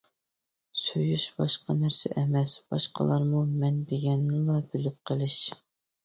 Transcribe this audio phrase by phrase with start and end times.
[0.83, 5.37] سۆيۈش باشقا نەرسە ئەمەس، باشقىلارمۇ «مەن» دېگەننىلا بىلىپ قېلىش.